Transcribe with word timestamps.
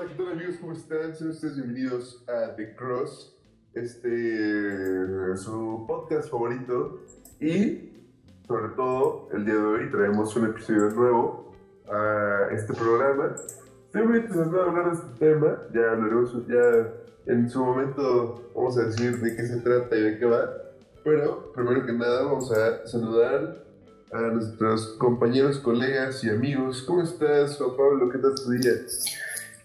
¿qué 0.00 0.14
tal 0.16 0.32
amigos? 0.32 0.56
¿Cómo 0.60 0.72
están? 0.72 1.14
Sean 1.14 1.30
ustedes 1.30 1.54
bienvenidos 1.54 2.24
a 2.28 2.56
The 2.56 2.74
Cross, 2.74 3.38
este, 3.74 5.36
su 5.36 5.84
podcast 5.86 6.28
favorito. 6.28 7.00
Y, 7.40 7.92
sobre 8.46 8.74
todo, 8.74 9.28
el 9.32 9.44
día 9.44 9.54
de 9.54 9.60
hoy 9.60 9.90
traemos 9.92 10.34
un 10.34 10.46
episodio 10.46 10.90
nuevo 10.90 11.54
a 11.88 12.48
este 12.50 12.74
programa. 12.74 13.36
Estoy 13.86 14.02
muy 14.02 14.18
interesado 14.18 14.62
en 14.62 14.68
hablar 14.68 14.90
de 14.90 14.98
este 14.98 15.26
tema, 15.26 15.58
ya 15.72 15.92
hablaremos 15.92 16.46
ya 16.48 17.32
en 17.32 17.48
su 17.48 17.64
momento, 17.64 18.50
vamos 18.54 18.76
a 18.76 18.86
decir 18.86 19.20
de 19.20 19.36
qué 19.36 19.46
se 19.46 19.60
trata 19.60 19.96
y 19.96 20.02
de 20.02 20.18
qué 20.18 20.24
va. 20.26 20.50
Pero, 21.04 21.52
primero 21.52 21.86
que 21.86 21.92
nada, 21.92 22.24
vamos 22.24 22.50
a 22.52 22.84
saludar 22.84 23.64
a 24.12 24.20
nuestros 24.22 24.96
compañeros, 24.98 25.58
colegas 25.60 26.24
y 26.24 26.30
amigos. 26.30 26.82
¿Cómo 26.82 27.02
estás, 27.02 27.56
Juan 27.58 27.76
Pablo? 27.76 28.10
¿Qué 28.10 28.18
tal 28.18 28.34
tu 28.34 28.50
día? 28.50 28.72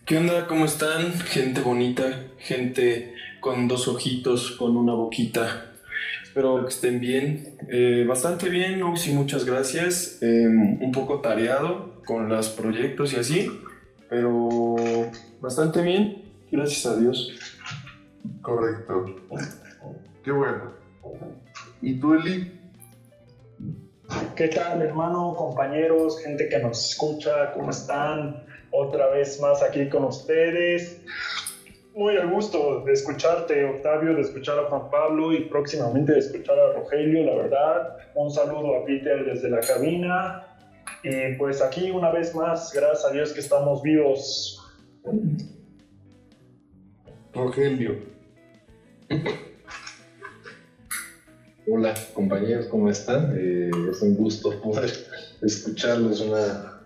¿Qué 0.10 0.18
onda? 0.18 0.48
¿Cómo 0.48 0.66
están? 0.66 1.14
Gente 1.20 1.62
bonita, 1.62 2.32
gente 2.40 3.14
con 3.40 3.68
dos 3.68 3.88
ojitos, 3.88 4.54
con 4.58 4.76
una 4.76 4.96
boquita. 4.96 5.76
Espero 6.24 6.64
que 6.64 6.70
estén 6.70 7.00
bien. 7.00 7.56
Eh, 7.70 8.06
bastante 8.08 8.50
bien, 8.50 8.82
sí, 8.98 9.14
muchas 9.14 9.46
gracias. 9.46 10.18
Eh, 10.24 10.48
un 10.48 10.92
poco 10.92 11.22
tareado 11.22 12.02
con 12.08 12.28
los 12.28 12.50
proyectos 12.50 13.14
y 13.14 13.18
así, 13.18 13.52
pero 14.10 14.78
bastante 15.42 15.84
bien, 15.84 16.24
gracias 16.52 16.88
a 16.88 17.00
Dios. 17.00 17.32
Correcto. 18.42 19.16
Qué 20.24 20.32
bueno. 20.32 20.74
¿Y 21.84 22.00
tú, 22.00 22.16
Eli? 22.16 22.60
¿Qué 24.36 24.48
tal, 24.48 24.82
hermano, 24.82 25.36
compañeros, 25.38 26.20
gente 26.24 26.50
que 26.50 26.58
nos 26.58 26.94
escucha? 26.94 27.52
¿Cómo 27.54 27.70
están? 27.70 28.49
Otra 28.72 29.10
vez 29.10 29.40
más 29.42 29.62
aquí 29.64 29.90
con 29.90 30.06
ustedes. 30.06 31.02
Muy 31.96 32.18
a 32.18 32.26
gusto 32.26 32.84
de 32.86 32.94
escucharte, 32.94 33.66
Octavio, 33.66 34.16
de 34.16 34.22
escuchar 34.22 34.60
a 34.60 34.64
Juan 34.70 34.90
Pablo 34.90 35.34
y 35.34 35.46
próximamente 35.46 36.14
de 36.14 36.20
escuchar 36.20 36.58
a 36.60 36.74
Rogelio, 36.74 37.26
la 37.26 37.36
verdad. 37.36 37.98
Un 38.16 38.32
saludo 38.32 38.76
a 38.76 38.86
Peter 38.86 39.26
desde 39.26 39.50
la 39.50 39.60
cabina. 39.60 40.46
Y 41.04 41.36
pues 41.38 41.62
aquí 41.62 41.92
una 41.92 42.12
vez 42.12 42.36
más, 42.36 42.72
gracias 42.74 43.06
a 43.06 43.12
Dios 43.12 43.34
que 43.34 43.40
estamos 43.40 43.82
vivos. 43.82 44.62
Rogelio. 47.34 47.98
Hola 51.72 51.94
compañeros, 52.14 52.68
¿cómo 52.68 52.90
están? 52.90 53.36
Eh, 53.38 53.70
es 53.92 54.02
un 54.02 54.16
gusto 54.16 54.60
poder 54.62 54.92
escucharlos 55.42 56.22
una, 56.22 56.79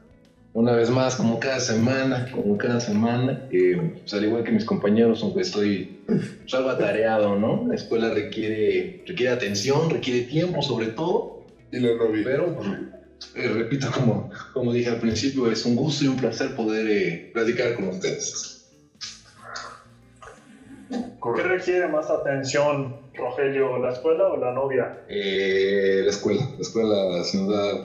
una 0.53 0.73
vez 0.73 0.89
más, 0.89 1.15
como 1.15 1.39
cada 1.39 1.59
semana, 1.59 2.25
como 2.31 2.57
cada 2.57 2.79
semana. 2.79 3.39
Eh, 3.49 3.75
pues, 3.99 4.13
al 4.13 4.23
igual 4.23 4.43
que 4.43 4.51
mis 4.51 4.65
compañeros, 4.65 5.23
aunque 5.23 5.41
estoy 5.41 5.89
pues, 6.05 6.53
algo 6.53 6.69
atareado, 6.69 7.35
¿no? 7.35 7.63
La 7.67 7.75
escuela 7.75 8.09
requiere, 8.09 9.01
requiere 9.05 9.31
atención, 9.31 9.89
requiere 9.89 10.21
tiempo 10.21 10.61
sobre 10.61 10.87
todo, 10.87 11.39
Y 11.71 11.79
la 11.79 11.95
novia. 11.95 12.21
pero 12.23 12.55
eh, 13.35 13.47
repito, 13.47 13.89
como, 13.91 14.29
como 14.53 14.71
dije 14.73 14.89
al 14.89 14.99
principio, 14.99 15.49
es 15.51 15.65
un 15.65 15.75
gusto 15.75 16.03
y 16.03 16.07
un 16.07 16.17
placer 16.17 16.53
poder 16.55 16.87
eh, 16.87 17.29
platicar 17.33 17.73
con 17.73 17.87
ustedes. 17.87 18.59
¿Qué 21.35 21.41
requiere 21.41 21.87
más 21.87 22.09
atención, 22.11 22.93
Rogelio, 23.15 23.79
la 23.79 23.91
escuela 23.91 24.27
o 24.27 24.37
la 24.37 24.51
novia? 24.51 24.91
Eh, 25.07 26.01
la 26.03 26.09
escuela, 26.11 26.41
la 26.55 26.61
escuela 26.61 27.23
sin 27.23 27.47
duda 27.47 27.79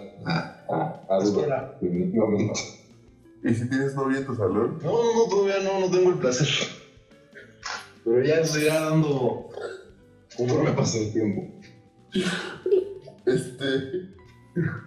a, 0.68 0.74
a, 0.74 1.06
a 1.08 1.18
La 1.18 1.24
duda, 1.24 1.24
escuela. 1.24 1.78
definitivamente. 1.80 2.60
¿Y 3.44 3.54
si 3.54 3.68
tienes 3.68 3.94
novia 3.94 4.18
en 4.18 4.26
tu 4.26 4.34
salón? 4.34 4.78
No, 4.82 4.90
no, 4.90 5.14
no, 5.14 5.28
todavía 5.30 5.62
no, 5.62 5.80
no 5.80 5.90
tengo 5.90 6.10
el 6.10 6.18
placer. 6.18 6.48
Pero 8.04 8.22
ya 8.24 8.44
se 8.44 8.64
irá 8.64 8.80
dando 8.80 9.48
conforme 10.36 10.70
pasa 10.72 10.98
el 10.98 11.12
tiempo. 11.12 11.42
Este. 13.26 14.14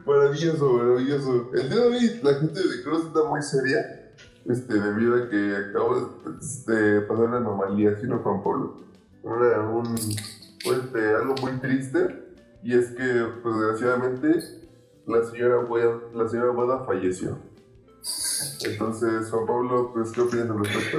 Maravilloso, 0.06 0.74
maravilloso. 0.74 1.52
El 1.54 1.70
día 1.70 1.80
de 1.80 1.88
hoy 1.88 2.20
la 2.24 2.34
gente 2.36 2.60
de 2.60 2.84
Cross 2.84 3.06
está 3.08 3.24
muy 3.30 3.42
seria. 3.42 3.98
Este, 4.50 4.74
debido 4.74 5.16
a 5.16 5.30
que 5.30 5.56
acabo 5.70 6.20
de, 6.66 6.74
de 6.74 7.02
pasar 7.02 7.26
una 7.26 7.38
anomalía, 7.38 7.96
¿sí 8.02 8.08
no, 8.08 8.20
Juan 8.20 8.44
Pablo? 8.44 8.76
Una, 9.24 9.70
un, 9.70 9.96
este, 9.96 11.16
algo 11.16 11.36
muy 11.42 11.52
triste. 11.62 12.26
Y 12.64 12.74
es 12.74 12.88
que, 12.90 13.26
pues, 13.44 13.56
desgraciadamente, 13.56 14.40
la 15.12 15.24
señora 15.24 15.64
Guada, 15.64 16.00
la 16.16 16.28
señora 16.28 16.52
Guada 16.52 16.86
falleció. 16.86 17.38
Entonces, 18.66 19.30
Juan 19.30 19.46
Pablo, 19.46 19.92
pues, 19.94 20.12
¿qué 20.12 20.22
opinas 20.22 20.50
al 20.50 20.60
respecto? 20.64 20.98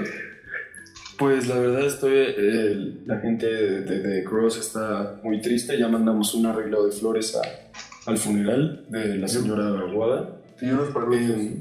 Pues 1.18 1.46
la 1.48 1.56
verdad 1.58 1.86
estoy, 1.86 2.12
eh, 2.14 3.02
la 3.06 3.18
gente 3.20 3.46
de, 3.46 3.80
de, 3.82 4.00
de 4.00 4.24
Cross 4.24 4.58
está 4.58 5.20
muy 5.22 5.40
triste, 5.40 5.78
ya 5.78 5.88
mandamos 5.88 6.34
un 6.34 6.46
arreglo 6.46 6.84
de 6.86 6.92
flores 6.92 7.36
a- 7.36 8.10
al 8.10 8.18
funeral 8.18 8.86
de 8.88 9.18
la 9.18 9.28
señora 9.28 9.68
Aguada. 9.68 10.40
Y 10.60 10.66
unos 10.70 10.88
panuchos. 10.90 11.20
Eh, 11.30 11.56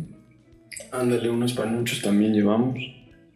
ándale, 0.91 1.29
unos 1.29 1.53
panuchos 1.53 2.01
también 2.01 2.33
llevamos. 2.33 2.78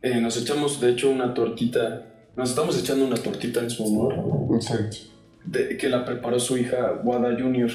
Eh, 0.02 0.20
nos 0.22 0.38
echamos, 0.42 0.80
de 0.82 0.92
hecho, 0.92 1.10
una 1.10 1.34
tortita. 1.34 2.06
Nos 2.36 2.50
estamos 2.50 2.80
echando 2.80 3.06
una 3.06 3.16
tortita 3.18 3.60
en 3.62 3.70
su 3.70 3.84
honor. 3.86 4.56
Exacto. 4.56 4.98
de- 5.46 5.78
que 5.78 5.90
la 5.90 6.04
preparó 6.06 6.40
su 6.40 6.58
hija 6.58 7.02
Guada 7.04 7.36
Junior. 7.40 7.70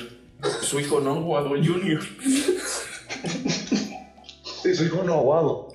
Su 0.63 0.81
hijo 0.81 1.01
no, 1.01 1.23
Guado 1.23 1.51
Junior. 1.51 2.01
Sí, 4.63 4.75
soy 4.75 4.89
un 4.89 5.11
aguado. 5.11 5.69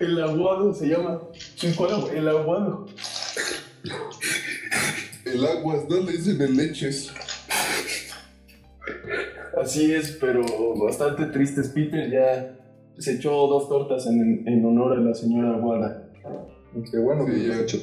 El 0.00 0.20
aguado 0.20 0.74
se 0.74 0.88
llama. 0.88 1.20
Su 1.54 1.68
hijo 1.68 2.10
el 2.10 2.28
aguado. 2.28 2.86
El 5.24 5.44
aguas, 5.46 5.88
no 5.88 6.00
le 6.00 6.12
dicen 6.12 6.40
el 6.40 6.56
leches. 6.56 7.12
Así 9.60 9.94
es, 9.94 10.18
pero 10.20 10.42
bastante 10.76 11.26
tristes. 11.26 11.68
Peter 11.68 12.10
ya 12.10 12.56
se 12.98 13.14
echó 13.14 13.30
dos 13.46 13.68
tortas 13.68 14.06
en, 14.06 14.46
en 14.46 14.64
honor 14.64 14.98
a 14.98 15.00
la 15.00 15.14
señora 15.14 15.58
Guada. 15.58 16.08
Qué 16.90 16.98
bueno 16.98 17.24
que 17.26 17.46
ya. 17.46 17.54
ya 17.54 17.60
hecho. 17.62 17.78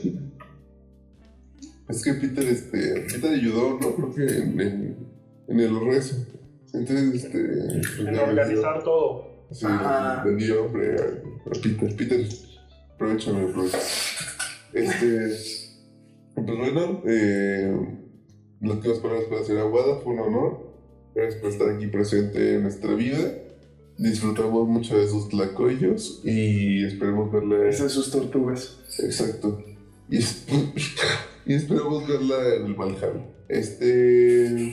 Es 1.88 2.04
que 2.04 2.14
Peter, 2.14 2.44
este, 2.48 3.06
Peter 3.12 3.32
ayudó, 3.32 3.80
no 3.80 3.96
creo 3.96 4.14
que 4.14 4.38
en, 4.38 4.62
en, 4.62 5.11
en 5.52 5.60
el 5.60 5.80
rezo. 5.86 6.16
Entonces, 6.74 7.26
este. 7.26 7.40
pues, 7.40 8.00
En 8.08 8.20
organizar 8.20 8.84
todo. 8.84 9.48
vendió- 9.50 10.38
Sí, 10.40 10.46
dio 10.46 10.66
hombre 10.66 10.96
a, 10.96 11.04
a 11.04 11.62
Peter. 11.62 11.96
Peter, 11.98 12.28
aprovechame, 12.96 13.50
aprovecha. 13.50 13.78
Este. 14.74 15.36
Pues 16.36 16.48
bueno, 16.58 17.02
eh, 17.06 17.76
las 18.62 18.76
últimas 18.78 19.00
palabras 19.00 19.26
para 19.30 19.42
hacer 19.42 19.58
Aguada 19.58 19.98
fue 19.98 20.14
un 20.14 20.20
honor. 20.20 20.72
Gracias 21.14 21.42
por 21.42 21.50
estar 21.52 21.70
aquí 21.70 21.88
presente 21.88 22.56
en 22.56 22.64
nuestra 22.64 22.94
vida. 22.96 23.20
Disfrutamos 23.98 24.68
mucho 24.70 24.98
de 24.98 25.08
sus 25.10 25.28
tlacoyos 25.28 26.22
y 26.24 26.86
esperemos 26.86 27.30
verla. 27.32 27.68
Esas 27.68 27.92
sus 27.92 28.10
tortugas. 28.10 28.80
Exacto. 29.00 29.62
Y, 30.10 30.18
es- 30.20 30.46
y 31.46 31.54
esperamos 31.54 32.08
verla 32.08 32.56
en 32.56 32.66
el 32.68 32.74
Valhalla. 32.76 33.26
Este. 33.50 34.72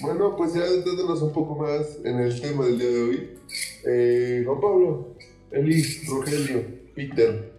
Bueno, 0.00 0.36
pues 0.36 0.54
ya 0.54 0.64
entrándonos 0.66 1.22
un 1.22 1.32
poco 1.32 1.56
más 1.56 1.98
en 2.04 2.18
el 2.20 2.40
tema 2.40 2.64
del 2.66 2.78
día 2.78 2.88
de 2.88 3.02
hoy. 3.02 3.28
Eh, 3.86 4.42
Juan 4.46 4.60
Pablo, 4.60 5.14
Eli, 5.50 5.82
Rogelio, 6.08 6.62
Peter. 6.94 7.52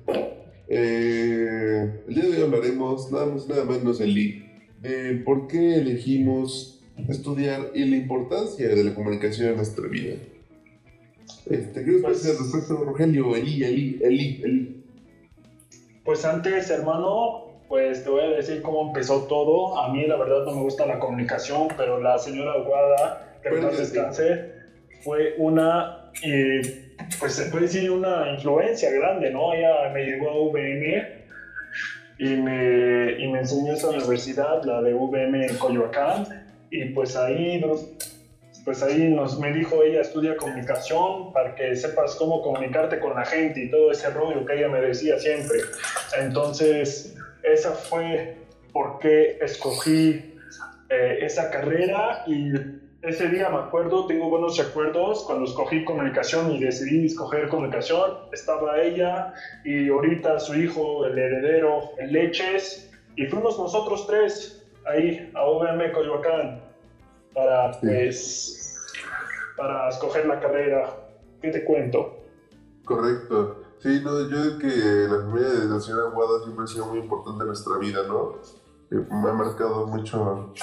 eh, 0.68 2.02
el 2.08 2.14
día 2.16 2.24
de 2.26 2.38
hoy 2.38 2.44
hablaremos, 2.44 3.12
nada 3.12 3.26
más, 3.26 3.48
nada 3.48 3.66
menos, 3.66 4.00
Eli, 4.00 4.46
de 4.82 5.16
por 5.26 5.48
qué 5.48 5.76
elegimos 5.76 6.82
estudiar 7.08 7.72
y 7.74 7.86
la 7.86 7.96
importancia 7.98 8.68
de 8.70 8.84
la 8.84 8.94
comunicación 8.94 9.50
en 9.50 9.56
nuestra 9.58 9.88
vida. 9.88 10.16
Este, 11.50 11.84
¿Qué 11.84 11.92
Pues- 11.94 12.02
parece 12.04 12.32
al 12.32 12.38
respecto, 12.38 12.84
Rogelio? 12.86 13.36
Eli, 13.36 13.64
Eli, 13.64 14.00
Eli, 14.04 14.42
Eli. 14.44 14.84
Pues 16.06 16.24
antes, 16.26 16.70
hermano, 16.70 17.49
pues 17.70 18.04
te 18.04 18.10
voy 18.10 18.24
a 18.24 18.30
decir 18.30 18.62
cómo 18.64 18.88
empezó 18.88 19.28
todo. 19.28 19.80
A 19.80 19.94
mí, 19.94 20.06
la 20.08 20.18
verdad, 20.18 20.44
no 20.44 20.54
me 20.54 20.62
gusta 20.64 20.88
la 20.88 20.98
comunicación, 20.98 21.68
pero 21.78 22.02
la 22.02 22.18
señora 22.18 22.54
Aguada, 22.54 23.38
que 23.44 23.50
paz 23.50 23.60
Pero- 23.62 23.78
descanse, 23.78 24.52
fue 25.04 25.36
una, 25.38 26.12
eh, 26.24 26.96
pues 27.20 27.34
se 27.34 27.46
puede 27.52 27.66
decir 27.68 27.90
una 27.92 28.32
influencia 28.34 28.92
grande, 28.92 29.30
¿no? 29.30 29.54
Ella 29.54 29.90
me 29.94 30.04
llevó 30.04 30.32
a 30.32 30.42
UVM 30.42 31.20
y 32.18 32.36
me, 32.36 33.12
y 33.24 33.28
me 33.32 33.40
enseñó 33.40 33.74
esa 33.74 33.90
universidad, 33.90 34.64
la 34.64 34.82
de 34.82 34.94
UVM 34.94 35.46
en 35.46 35.58
Coyoacán, 35.58 36.26
y 36.72 36.86
pues 36.86 37.16
ahí, 37.16 37.64
pues 38.66 38.84
ahí 38.84 39.10
nos, 39.10 39.40
me 39.40 39.54
dijo 39.54 39.82
ella, 39.84 40.02
estudia 40.02 40.36
comunicación 40.36 41.32
para 41.32 41.56
que 41.56 41.76
sepas 41.76 42.16
cómo 42.16 42.42
comunicarte 42.42 43.00
con 43.00 43.16
la 43.16 43.26
gente 43.26 43.62
y 43.62 43.72
todo 43.72 43.92
ese 43.92 44.10
rollo 44.10 44.46
que 44.46 44.56
ella 44.56 44.68
me 44.68 44.82
decía 44.82 45.18
siempre. 45.18 45.60
Entonces, 46.20 47.16
esa 47.44 47.72
fue 47.72 48.38
por 48.72 49.00
qué 49.00 49.38
escogí 49.42 50.36
eh, 50.90 51.20
esa 51.22 51.50
carrera 51.50 52.24
y 52.28 52.52
ese 53.02 53.30
día 53.30 53.50
me 53.50 53.60
acuerdo, 53.60 54.08
tengo 54.08 54.30
buenos 54.30 54.58
recuerdos, 54.58 55.24
cuando 55.26 55.46
escogí 55.46 55.86
comunicación 55.86 56.52
y 56.52 56.60
decidí 56.60 57.06
escoger 57.06 57.48
comunicación, 57.48 58.12
estaba 58.34 58.82
ella 58.82 59.34
y 59.64 59.88
ahorita 59.88 60.40
su 60.40 60.56
hijo, 60.56 61.06
el 61.06 61.18
heredero, 61.18 61.92
el 61.98 62.12
Leches, 62.12 62.92
y 63.16 63.26
fuimos 63.28 63.58
nosotros 63.58 64.06
tres 64.08 64.68
ahí 64.86 65.32
a 65.34 65.50
UVM 65.50 65.92
Coyoacán 65.94 66.62
para, 67.34 67.72
pues, 67.80 68.86
para 69.56 69.90
escoger 69.90 70.26
la 70.26 70.40
carrera. 70.40 70.96
¿Qué 71.42 71.52
te 71.52 71.64
cuento? 71.64 72.18
Correcto. 72.84 73.69
Sí, 73.82 74.02
no, 74.04 74.20
yo 74.22 74.28
creo 74.30 74.58
que 74.60 75.08
la 75.10 75.22
familia 75.26 75.50
de 75.50 75.66
la 75.66 75.80
señora 75.80 76.10
Guada 76.10 76.44
siempre 76.44 76.64
ha 76.66 76.68
sido 76.68 76.86
muy 76.88 77.00
importante 77.00 77.42
en 77.42 77.48
nuestra 77.48 77.78
vida, 77.78 78.00
¿no? 78.08 78.34
Eh, 78.92 79.06
me 79.10 79.30
ha 79.30 79.34
marcado 79.34 79.88
mucho. 79.88 80.54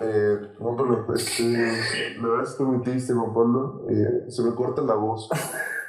Eh, 0.00 0.54
Juan 0.58 0.76
Pablo, 0.76 1.06
este, 1.14 1.52
la 2.20 2.28
verdad 2.28 2.44
estoy 2.44 2.66
muy 2.66 2.82
triste, 2.82 3.12
Juan 3.12 3.32
Pablo. 3.32 3.86
Eh, 3.90 4.24
se 4.30 4.42
me 4.42 4.54
corta 4.54 4.82
la 4.82 4.94
voz. 4.94 5.28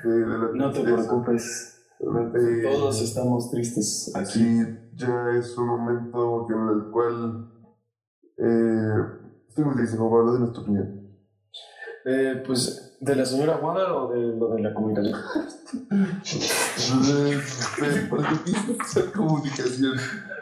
de- 0.04 0.10
de 0.12 0.26
la 0.38 0.50
No 0.54 0.72
te 0.72 0.82
preocupes. 0.84 1.70
Realmente, 2.00 2.62
Todos 2.70 3.02
estamos 3.02 3.50
tristes 3.50 4.12
aquí. 4.16 4.32
Sí, 4.40 4.66
ya 4.96 5.30
es 5.38 5.58
un 5.58 5.68
momento 5.68 6.48
en 6.50 6.68
el 6.70 6.92
cual. 6.92 7.50
Eh, 8.38 8.94
estoy 9.48 9.64
muy 9.66 9.76
triste, 9.76 9.98
Juan 9.98 10.10
Pablo, 10.12 10.34
de 10.38 10.52
tu 10.52 10.62
opinión. 10.62 11.10
Eh, 12.06 12.44
pues, 12.46 12.93
¿de 13.04 13.16
la 13.16 13.26
señora 13.26 13.58
Wada 13.58 13.94
o 13.94 14.12
de 14.14 14.36
lo 14.36 14.50
de 14.50 14.62
la 14.62 14.74
comunicación? 14.74 15.20
Entonces, 15.92 17.70
¿para 18.10 18.30
qué 18.30 18.36
piensas 18.46 18.80
hacer 18.80 19.12
comunicación? 19.12 19.94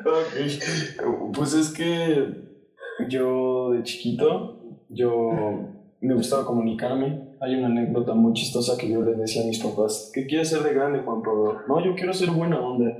Ok. 0.05 1.33
Pues 1.35 1.53
es 1.53 1.69
que 1.69 2.51
yo 3.09 3.71
de 3.71 3.83
chiquito, 3.83 4.59
yo 4.89 5.31
me 6.01 6.13
gustaba 6.13 6.45
comunicarme. 6.45 7.31
Hay 7.39 7.55
una 7.55 7.67
anécdota 7.67 8.13
muy 8.13 8.33
chistosa 8.33 8.77
que 8.77 8.89
yo 8.89 9.01
les 9.01 9.17
decía 9.17 9.41
a 9.41 9.47
mis 9.47 9.59
papás, 9.59 10.11
¿qué 10.13 10.27
quieres 10.27 10.49
ser 10.49 10.61
de 10.61 10.73
grande, 10.73 10.99
Juan 10.99 11.23
Pablo? 11.23 11.61
No, 11.67 11.83
yo 11.83 11.95
quiero 11.95 12.13
ser 12.13 12.29
buena 12.29 12.59
onda. 12.59 12.95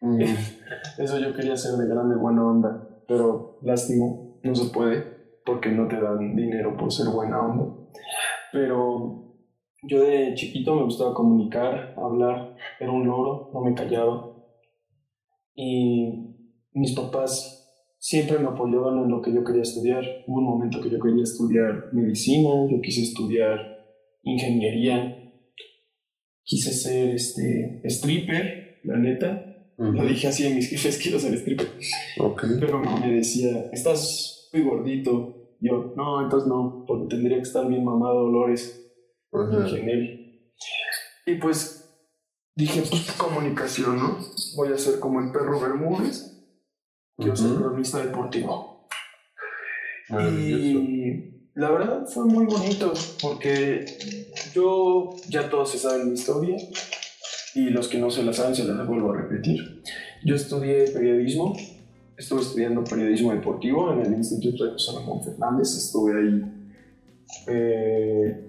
Mm, 0.00 0.20
Eso 0.98 1.18
yo 1.18 1.34
quería 1.34 1.56
ser 1.56 1.78
de 1.78 1.86
grande, 1.86 2.16
buena 2.16 2.44
onda. 2.44 2.88
Pero 3.08 3.58
lástimo, 3.62 4.38
no 4.42 4.54
se 4.54 4.70
puede 4.70 5.22
porque 5.46 5.70
no 5.70 5.88
te 5.88 6.00
dan 6.00 6.36
dinero 6.36 6.76
por 6.76 6.92
ser 6.92 7.06
buena 7.08 7.40
onda. 7.40 7.64
Pero 8.52 9.22
yo 9.82 10.02
de 10.02 10.34
chiquito 10.34 10.74
me 10.76 10.84
gustaba 10.84 11.14
comunicar, 11.14 11.94
hablar, 11.96 12.56
era 12.78 12.92
un 12.92 13.06
loro, 13.06 13.50
no 13.52 13.60
me 13.62 13.74
callaba. 13.74 14.32
Y 15.54 16.36
mis 16.72 16.92
papás 16.94 17.58
siempre 17.98 18.38
me 18.38 18.48
apoyaban 18.48 19.04
en 19.04 19.10
lo 19.10 19.20
que 19.22 19.32
yo 19.32 19.42
quería 19.42 19.62
estudiar. 19.62 20.04
Hubo 20.26 20.38
un 20.38 20.44
momento 20.44 20.80
que 20.80 20.90
yo 20.90 20.98
quería 21.00 21.22
estudiar 21.22 21.88
medicina, 21.92 22.50
yo 22.70 22.80
quise 22.80 23.02
estudiar 23.02 23.58
ingeniería, 24.22 25.18
quise 26.44 26.72
ser 26.72 27.14
este, 27.14 27.80
stripper, 27.84 28.80
la 28.84 28.98
neta. 28.98 29.48
Lo 29.78 30.06
dije 30.06 30.28
así 30.28 30.46
a 30.46 30.54
mis 30.54 30.68
jefes, 30.70 30.98
quiero 31.02 31.18
ser 31.18 31.34
stripper. 31.34 31.68
Ok. 32.20 32.44
Pero 32.60 32.80
me 32.80 33.12
decía, 33.12 33.68
estás 33.72 34.48
muy 34.52 34.62
gordito. 34.62 35.41
Yo, 35.62 35.92
no, 35.96 36.22
entonces 36.22 36.48
no, 36.48 36.84
porque 36.86 37.06
tendría 37.14 37.36
que 37.36 37.44
estar 37.44 37.66
bien 37.68 37.84
mamado 37.84 38.24
Dolores 38.24 38.92
Ajá. 39.32 39.60
ingeniero. 39.68 40.20
Y 41.24 41.36
pues 41.36 41.88
dije, 42.56 42.82
pues 42.90 43.12
comunicación, 43.12 43.96
¿no? 43.96 44.18
Voy 44.56 44.72
a 44.72 44.76
ser 44.76 44.98
como 44.98 45.20
el 45.20 45.30
perro 45.30 45.60
Bermúdez. 45.60 46.28
Quiero 47.16 47.36
ser 47.36 47.52
Ujú. 47.52 47.62
cronista 47.62 48.04
deportivo. 48.04 48.88
Y 50.10 51.48
la 51.54 51.70
verdad 51.70 52.06
fue 52.06 52.24
muy 52.24 52.44
bonito 52.44 52.92
porque 53.20 53.84
yo 54.52 55.10
ya 55.28 55.48
todos 55.48 55.70
se 55.70 55.78
saben 55.78 56.08
mi 56.08 56.14
historia 56.14 56.56
y 57.54 57.70
los 57.70 57.86
que 57.86 57.98
no 57.98 58.10
se 58.10 58.24
la 58.24 58.32
saben 58.32 58.54
se 58.54 58.64
las 58.64 58.86
vuelvo 58.86 59.12
a 59.12 59.16
repetir. 59.16 59.82
Yo 60.24 60.34
estudié 60.34 60.88
periodismo, 60.90 61.54
estuve 62.22 62.40
estudiando 62.42 62.84
periodismo 62.84 63.32
deportivo 63.32 63.92
en 63.92 64.00
el 64.00 64.12
Instituto 64.14 64.64
de 64.64 64.72
José 64.72 64.92
Ramón 64.98 65.22
Fernández, 65.22 65.76
estuve 65.76 66.12
ahí. 66.20 66.42
eh, 67.48 68.46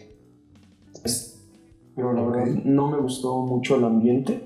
es- 1.06 1.40
pero 1.96 2.12
la 2.14 2.22
verdad 2.24 2.46
no 2.66 2.90
me 2.92 2.98
gustó 2.98 3.42
mucho 3.42 3.78
el 3.78 3.86
ambiente. 3.86 4.42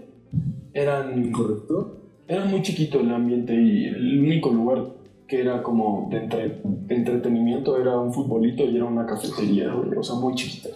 Eran 0.73 1.31
¿Correcto? 1.31 1.97
era 2.27 2.45
muy 2.45 2.61
chiquito 2.61 2.99
el 2.99 3.11
ambiente 3.11 3.53
y 3.55 3.85
el 3.85 4.19
único 4.19 4.49
lugar 4.51 4.85
que 5.27 5.41
era 5.41 5.63
como 5.63 6.07
de, 6.11 6.17
entre- 6.17 6.61
de 6.63 6.95
entretenimiento 6.95 7.77
era 7.81 7.97
un 7.99 8.13
futbolito 8.13 8.63
y 8.63 8.75
era 8.75 8.85
una 8.85 9.05
cafetería, 9.05 9.73
o 9.75 10.03
sea, 10.03 10.15
muy 10.15 10.35
chiquita. 10.35 10.69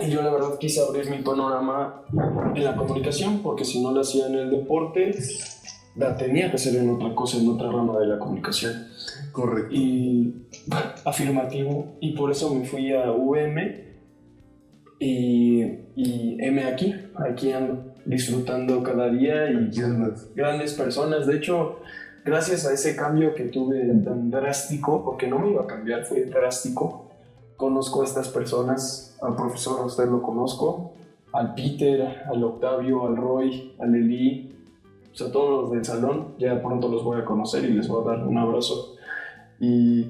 Y 0.00 0.10
yo 0.10 0.20
la 0.22 0.30
verdad 0.32 0.58
quise 0.58 0.80
abrir 0.80 1.08
mi 1.10 1.22
panorama 1.22 2.02
en 2.54 2.64
la 2.64 2.76
comunicación, 2.76 3.40
porque 3.42 3.64
si 3.64 3.82
no 3.82 3.92
lo 3.92 4.00
hacía 4.00 4.26
en 4.26 4.34
el 4.34 4.50
deporte, 4.50 5.12
la 5.96 6.16
tenía 6.16 6.48
que 6.50 6.56
hacer 6.56 6.76
en 6.76 6.90
otra 6.90 7.14
cosa, 7.14 7.38
en 7.38 7.48
otra 7.48 7.70
rama 7.70 7.98
de 7.98 8.06
la 8.06 8.18
comunicación. 8.18 8.72
Correcto. 9.32 9.74
Y 9.74 10.46
afirmativo, 11.04 11.96
y 12.00 12.12
por 12.12 12.30
eso 12.30 12.54
me 12.54 12.64
fui 12.64 12.92
a 12.92 13.12
UM 13.12 13.58
y, 14.98 15.62
y 15.96 16.36
M 16.40 16.64
aquí, 16.64 16.94
aquí 17.16 17.52
ando, 17.52 17.94
disfrutando 18.04 18.82
cada 18.82 19.08
día 19.08 19.50
y 19.50 19.70
grandes 20.34 20.74
personas. 20.74 21.26
De 21.26 21.36
hecho, 21.36 21.80
gracias 22.24 22.66
a 22.66 22.72
ese 22.72 22.96
cambio 22.96 23.34
que 23.34 23.44
tuve 23.44 23.80
tan 24.04 24.30
drástico, 24.30 25.04
porque 25.04 25.26
no 25.26 25.38
me 25.38 25.50
iba 25.50 25.62
a 25.62 25.66
cambiar, 25.66 26.04
fue 26.04 26.24
drástico, 26.24 27.10
conozco 27.56 28.02
a 28.02 28.04
estas 28.04 28.28
personas, 28.28 29.16
al 29.22 29.36
profesor, 29.36 29.80
a 29.80 29.84
usted 29.84 30.06
lo 30.08 30.22
conozco, 30.22 30.92
al 31.32 31.54
Peter, 31.54 32.22
al 32.26 32.42
Octavio, 32.44 33.06
al 33.06 33.16
Roy, 33.16 33.74
al 33.78 33.94
Eli, 33.94 34.51
o 35.12 35.14
sea, 35.14 35.30
todos 35.30 35.62
los 35.62 35.72
del 35.72 35.84
salón, 35.84 36.34
ya 36.38 36.60
pronto 36.62 36.88
los 36.88 37.04
voy 37.04 37.20
a 37.20 37.24
conocer 37.24 37.64
y 37.64 37.74
les 37.74 37.86
voy 37.86 38.02
a 38.02 38.16
dar 38.16 38.26
un 38.26 38.38
abrazo. 38.38 38.96
Y 39.60 40.06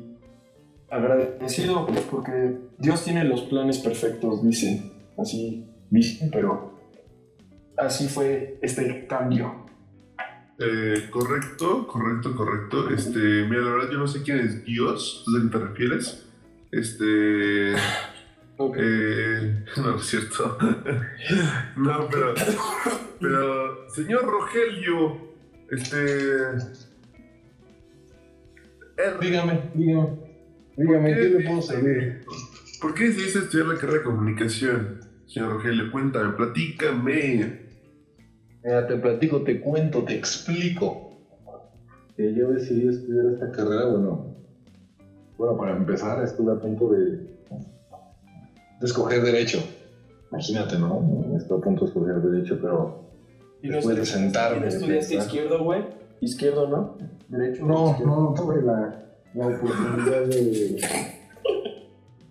agradecido 0.90 1.86
pues, 1.86 2.00
porque 2.02 2.58
Dios 2.78 3.04
tiene 3.04 3.24
los 3.24 3.42
planes 3.42 3.78
perfectos, 3.78 4.44
dicen, 4.44 4.92
así 5.18 5.66
dicen, 5.90 6.30
pero 6.30 6.78
así 7.76 8.08
fue 8.08 8.58
este 8.62 9.06
cambio. 9.06 9.66
Eh, 10.58 11.08
correcto, 11.10 11.86
correcto, 11.88 12.36
correcto. 12.36 12.90
Este, 12.90 13.18
mira, 13.18 13.62
la 13.62 13.70
verdad 13.72 13.90
yo 13.90 13.98
no 13.98 14.06
sé 14.06 14.22
quién 14.22 14.38
es 14.38 14.64
Dios, 14.64 15.24
¿a 15.28 15.42
qué 15.42 15.48
te 15.48 15.64
refieres? 15.64 16.28
Este... 16.70 17.72
Eh, 18.76 19.64
no, 19.76 19.96
es 19.96 20.06
cierto. 20.06 20.56
no, 21.76 22.08
pero... 22.08 22.34
Pero, 23.20 23.81
señor 23.94 24.24
Rogelio, 24.26 25.18
este... 25.70 25.96
R, 28.96 29.18
Dígame, 29.20 29.70
dígame. 29.74 30.08
Dígame, 30.76 31.08
¿Por 31.08 31.16
¿qué 31.16 31.22
qué? 31.22 31.28
le 31.38 31.46
puedo 31.46 31.62
servir? 31.62 32.24
¿Por 32.80 32.94
qué 32.94 33.04
decidiste 33.04 33.38
estudiar 33.40 33.68
la 33.68 33.74
carrera 33.76 33.98
de 33.98 34.04
comunicación? 34.04 35.00
Señor 35.26 35.52
Rogelio, 35.54 35.90
cuéntame, 35.90 36.32
platícame. 36.34 37.62
Mira, 38.64 38.86
te 38.86 38.96
platico, 38.96 39.42
te 39.42 39.60
cuento, 39.60 40.04
te 40.04 40.14
explico. 40.14 41.10
Que 42.16 42.34
yo 42.34 42.50
decidí 42.52 42.88
estudiar 42.88 43.32
esta 43.32 43.50
carrera, 43.50 43.86
bueno, 43.86 44.36
bueno, 45.38 45.56
para 45.56 45.76
empezar 45.76 46.22
estuve 46.22 46.52
a 46.52 46.56
punto 46.56 46.90
de, 46.92 47.10
de 47.10 47.26
escoger 48.82 49.22
derecho. 49.22 49.58
Imagínate, 50.30 50.78
¿no? 50.78 51.34
Estuve 51.36 51.58
a 51.58 51.62
punto 51.62 51.84
de 51.84 51.90
escoger 51.90 52.16
derecho, 52.16 52.58
pero 52.60 53.01
¿Y 53.62 53.68
no 53.68 53.76
después 53.76 53.96
de 53.96 54.06
sentarme... 54.06 54.56
¿No 54.58 54.62
de 54.62 54.68
estudiaste 54.68 55.14
pensar- 55.16 55.26
izquierdo, 55.26 55.64
güey? 55.64 55.84
Izquierdo, 56.20 56.68
¿no? 56.68 56.98
Derecho. 57.28 57.64
No, 57.64 57.98
no 58.04 58.34
tuve 58.36 58.62
la, 58.62 59.02
la 59.34 59.46
oportunidad 59.46 60.22
de, 60.26 60.76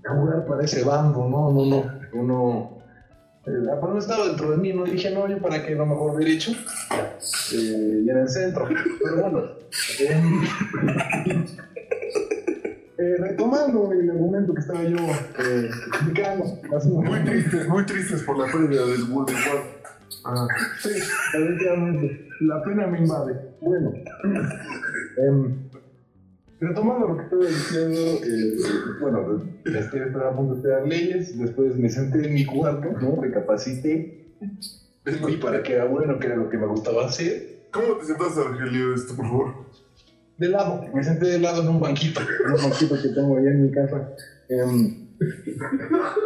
de 0.04 0.10
jugar 0.10 0.46
para 0.46 0.64
ese 0.64 0.84
bando, 0.84 1.28
no, 1.28 1.52
no, 1.52 1.66
no. 1.66 2.02
Uno. 2.14 2.78
Eh, 3.48 3.52
pues 3.80 3.94
no 3.94 3.98
estaba 3.98 4.28
dentro 4.28 4.52
de 4.52 4.58
mí, 4.58 4.72
no 4.74 4.84
dije, 4.84 5.10
no, 5.12 5.28
yo 5.28 5.40
para 5.40 5.66
qué, 5.66 5.74
no 5.76 5.86
mejor 5.86 6.18
derecho. 6.18 6.52
Eh, 7.54 8.04
y 8.06 8.10
en 8.10 8.18
el 8.18 8.30
centro. 8.30 8.68
Pero 8.68 9.22
bueno. 9.22 9.44
eh, 10.00 10.22
eh, 12.98 13.16
retomando 13.20 13.92
el 13.92 14.10
argumento 14.12 14.54
que 14.54 14.60
estaba 14.60 14.84
yo 14.84 14.98
eh, 14.98 15.70
explicando. 15.88 16.46
Muy 17.02 17.20
tristes, 17.24 17.68
muy 17.68 17.86
tristes 17.86 18.22
por 18.24 18.38
la 18.38 18.46
pérdida 18.52 18.86
del 18.86 19.04
World 19.10 19.32
War. 19.34 19.81
Ah, 20.26 20.48
Sí, 20.80 20.90
definitivamente. 21.34 22.28
La 22.42 22.64
pena 22.64 22.88
me 22.88 23.00
invade. 23.00 23.34
Bueno. 23.62 23.94
em, 25.18 25.70
retomando 26.60 27.08
lo 27.08 27.18
que 27.18 27.24
estaba 27.24 27.46
diciendo, 27.46 28.00
eh, 28.24 28.56
bueno, 29.00 29.44
estoy 29.66 30.00
a 30.02 30.36
punto 30.36 30.54
de 30.54 30.58
estudiar 30.60 30.88
leyes, 30.88 31.38
después 31.38 31.76
me 31.78 31.90
senté 31.90 32.28
en 32.28 32.34
mi 32.34 32.46
cuarto, 32.46 32.90
¿no? 33.02 33.22
Recapacité. 33.22 34.36
Vi 35.06 35.38
para 35.38 35.64
que 35.64 35.74
era 35.74 35.86
bueno, 35.86 36.20
que 36.20 36.28
era 36.28 36.36
lo 36.36 36.50
que 36.50 36.58
me 36.58 36.68
gustaba 36.68 37.06
hacer. 37.06 37.68
¿Cómo 37.72 37.96
te 37.98 38.06
sentaste, 38.06 38.44
Rogelio, 38.44 38.94
esto, 38.94 39.16
por 39.16 39.26
favor? 39.26 39.54
De 40.42 40.50
lado, 40.50 40.84
me 40.92 41.04
senté 41.04 41.28
de 41.28 41.40
lado 41.40 41.62
en 41.62 41.70
un 41.70 41.80
banquito, 41.80 42.20
en 42.20 42.52
un 42.52 42.64
banquito 42.64 43.00
que 43.00 43.10
tengo 43.10 43.38
allá 43.38 43.52
en 43.52 43.64
mi 43.64 43.72
casa. 43.72 44.10
Em, 44.50 45.08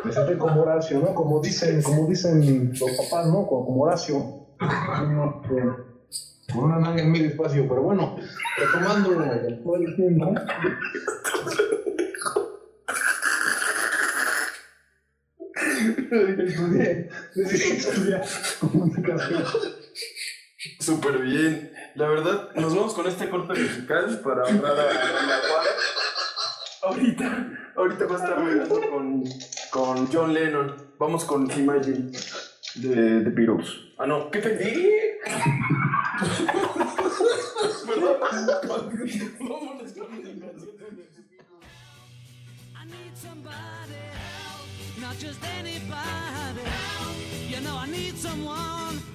me 0.05 0.11
senté 0.11 0.37
como 0.37 0.61
Horacio, 0.61 0.99
¿no? 1.01 1.13
Como 1.13 1.41
dicen, 1.41 1.81
como 1.83 2.07
dicen 2.07 2.71
los 2.79 2.91
papás, 2.91 3.27
¿no? 3.27 3.45
Como, 3.45 3.65
como 3.65 3.83
Horacio. 3.83 4.15
No, 4.57 5.41
eh, 5.51 6.53
Con 6.53 6.63
una 6.63 6.79
nalga 6.79 7.01
en 7.01 7.11
medio 7.11 7.27
espacio, 7.27 7.67
pero 7.67 7.81
bueno, 7.81 8.15
retomando 8.57 9.09
todo 9.63 9.75
el 9.75 9.95
tiempo. 9.97 10.33
Estudié, 16.45 17.09
estudié 17.35 18.21
comunicación. 18.61 19.43
Súper 20.79 21.21
bien. 21.21 21.74
La 21.95 22.09
verdad, 22.09 22.49
nos 22.55 22.75
vamos 22.75 22.93
con 22.93 23.07
este 23.07 23.29
corte 23.29 23.53
musical 23.53 24.19
para 24.21 24.43
honrar 24.43 24.77
a, 24.77 24.83
la 24.83 25.39
cuadra. 25.39 25.71
Ahorita, 26.83 27.47
ahorita 27.73 28.05
va 28.05 28.15
a 28.15 28.17
estar 28.17 28.43
bailando 28.43 28.81
con, 28.89 29.23
con 29.71 30.11
John 30.11 30.33
Lennon. 30.33 30.75
Vamos 30.99 31.23
con 31.23 31.49
Imagine 31.49 32.11
de 32.75 33.21
The 33.21 33.29
Beatles. 33.29 33.69
Ah, 33.97 34.05
no, 34.07 34.29
¿qué 34.29 34.39
pedí? 34.39 34.89
Perdón. 37.87 38.17
Vámonos 39.39 39.93
con 39.93 40.11
la 40.11 40.51
canción 40.51 40.77
de 40.97 41.05
I 42.75 42.85
need 42.87 43.15
somebody 43.15 43.95
help, 44.11 44.99
not 44.99 45.17
just 45.17 45.41
anybody 45.59 46.61
help. 46.61 47.15
You 47.49 47.61
know 47.61 47.77
I 47.77 47.87
need 47.89 48.17
someone 48.17 49.14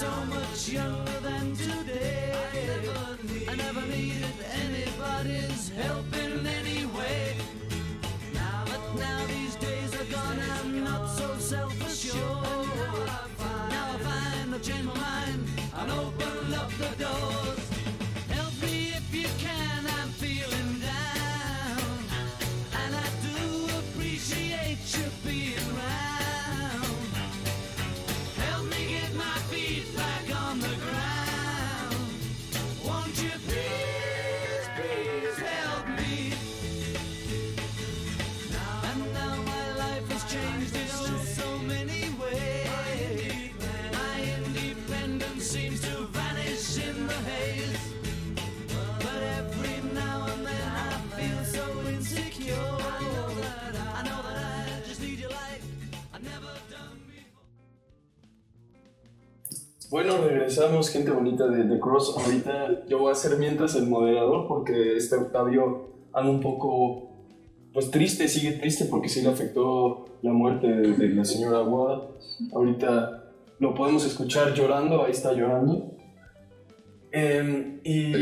so 0.00 0.24
much 0.30 0.70
younger 0.70 1.20
than 1.20 1.54
today, 1.54 2.32
I 3.46 3.54
never 3.54 3.82
needed 3.82 4.32
anybody's 4.64 5.68
help 5.68 6.06
in 6.16 6.46
any 6.46 6.86
way. 6.86 7.36
Now, 8.32 8.64
but 8.64 8.94
now 8.98 9.26
these 9.26 9.56
days 9.56 9.94
are 10.00 10.10
gone, 10.10 10.40
I'm 10.54 10.84
not 10.84 11.06
so 11.06 11.36
self-assured. 11.36 12.16
Now 13.74 13.90
I 13.92 13.98
find 13.98 14.54
I've 14.54 14.62
changed 14.62 14.86
my 14.86 14.94
mind 14.94 15.46
and 15.76 15.90
opened 15.90 16.54
up 16.54 16.70
the 16.78 17.04
doors. 17.04 17.39
Bueno, 59.90 60.18
regresamos, 60.24 60.88
gente 60.88 61.10
bonita 61.10 61.48
de 61.48 61.64
The 61.64 61.80
Cross. 61.80 62.14
Ahorita 62.16 62.86
yo 62.86 63.00
voy 63.00 63.10
a 63.10 63.14
ser 63.16 63.36
mientras 63.38 63.74
el 63.74 63.88
moderador 63.88 64.46
porque 64.46 64.96
este 64.96 65.16
Octavio 65.16 65.88
anda 66.12 66.30
un 66.30 66.40
poco, 66.40 67.26
pues 67.72 67.90
triste, 67.90 68.28
sigue 68.28 68.52
triste 68.52 68.84
porque 68.84 69.08
sí 69.08 69.20
le 69.20 69.30
afectó 69.30 70.04
la 70.22 70.32
muerte 70.32 70.68
de, 70.68 70.92
de 70.92 71.08
la 71.08 71.24
señora 71.24 71.58
Aguada. 71.58 72.08
Ahorita 72.52 73.32
lo 73.58 73.74
podemos 73.74 74.06
escuchar 74.06 74.54
llorando, 74.54 75.04
ahí 75.04 75.10
está 75.10 75.32
llorando. 75.32 75.96
Em, 77.10 77.80
y 77.82 78.12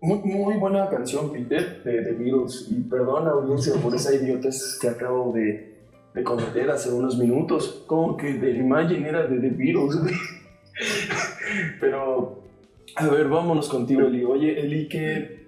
muy, 0.00 0.18
muy 0.24 0.56
buena 0.56 0.88
canción, 0.88 1.30
Peter, 1.30 1.84
de 1.84 2.02
The 2.02 2.12
Beatles. 2.14 2.66
Y 2.72 2.80
perdón, 2.80 3.28
audiencia, 3.28 3.74
por 3.74 3.94
esa 3.94 4.12
idiotez 4.12 4.76
que 4.80 4.88
acabo 4.88 5.32
de, 5.32 5.84
de 6.14 6.24
cometer 6.24 6.68
hace 6.72 6.92
unos 6.92 7.16
minutos. 7.16 7.84
Como 7.86 8.16
que 8.16 8.34
The 8.34 8.56
Imagine 8.56 9.08
era 9.08 9.24
de 9.28 9.38
The 9.38 9.50
Beatles. 9.50 10.00
Pero, 11.80 12.42
a 12.96 13.06
ver, 13.08 13.28
vámonos 13.28 13.68
contigo, 13.68 14.02
Eli. 14.02 14.24
Oye, 14.24 14.60
Eli, 14.60 14.88
¿qué, 14.88 15.44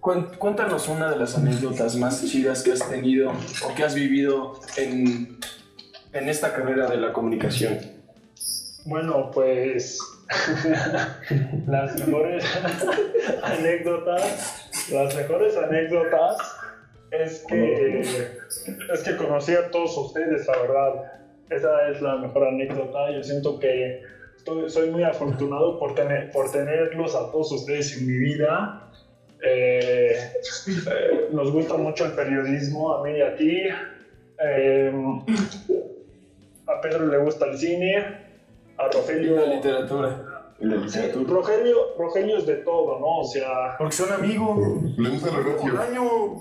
cuéntanos 0.00 0.88
una 0.88 1.10
de 1.10 1.18
las 1.18 1.36
anécdotas 1.36 1.96
más 1.96 2.24
chidas 2.24 2.62
que 2.62 2.72
has 2.72 2.88
tenido 2.88 3.30
o 3.30 3.74
que 3.74 3.84
has 3.84 3.94
vivido 3.94 4.58
en, 4.76 5.38
en 6.12 6.28
esta 6.28 6.52
carrera 6.52 6.88
de 6.88 6.96
la 6.96 7.12
comunicación. 7.12 7.78
Bueno, 8.86 9.30
pues 9.30 9.98
las 11.66 11.98
mejores 11.98 12.44
anécdotas, 13.42 14.90
las 14.90 15.14
mejores 15.14 15.56
anécdotas 15.56 16.36
es 17.10 17.44
que 17.46 18.00
es 18.00 19.02
que 19.04 19.16
conocí 19.16 19.52
a 19.52 19.70
todos 19.70 19.96
ustedes, 19.96 20.46
la 20.46 20.58
verdad. 20.58 21.12
Esa 21.50 21.88
es 21.88 22.00
la 22.00 22.16
mejor 22.16 22.46
anécdota. 22.46 23.10
Yo 23.10 23.22
siento 23.22 23.58
que 23.58 24.02
estoy- 24.40 24.70
soy 24.70 24.90
muy 24.90 25.02
afortunado 25.04 25.78
por 25.78 25.94
tener 25.94 26.30
por 26.32 26.50
tenerlos 26.50 27.14
a 27.14 27.30
todos 27.30 27.52
ustedes 27.52 27.96
en 27.98 28.06
mi 28.06 28.16
vida. 28.18 28.90
Eh, 29.42 30.12
eh, 30.68 31.28
nos 31.32 31.50
gusta 31.52 31.74
mucho 31.76 32.04
el 32.06 32.12
periodismo, 32.12 32.94
a 32.94 33.02
mí 33.04 33.16
y 33.16 33.20
a 33.22 33.36
ti. 33.36 33.58
Eh, 34.42 34.92
a 36.66 36.80
Pedro 36.80 37.06
le 37.06 37.18
gusta 37.18 37.46
el 37.46 37.58
cine, 37.58 37.96
a 38.78 38.86
Y 38.86 38.96
Rogelio. 38.96 39.36
la 39.36 39.54
literatura. 39.54 40.26
Y 40.60 40.64
la 40.66 40.76
Sí, 40.88 40.98
literatura. 40.98 41.34
Rogelio, 41.34 41.76
Rogelio 41.98 42.36
es 42.38 42.46
de 42.46 42.56
todo, 42.56 42.98
¿no? 42.98 43.18
O 43.20 43.24
sea, 43.24 43.76
Porque 43.78 43.94
son 43.96 44.12
amigos. 44.12 44.58
Le 44.98 45.08
gusta 45.10 45.30
la 45.32 45.38
Un 45.38 45.76
radio. 45.76 45.80
año. 45.80 46.36